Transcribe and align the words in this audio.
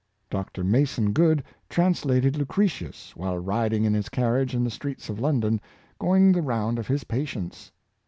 Dr 0.31 0.63
Mason 0.63 1.11
Good 1.13 1.43
translated 1.69 2.35
Lucretius 2.35 3.15
while 3.15 3.37
riding 3.37 3.83
in 3.85 3.93
his 3.93 4.09
carriage 4.09 4.55
in 4.55 4.63
the 4.63 4.71
streets 4.71 5.09
of 5.09 5.19
London, 5.19 5.61
going 5.99 6.31
the 6.31 6.41
round 6.41 6.79
of 6.79 6.87
his 6.87 7.03
patients. 7.03 7.71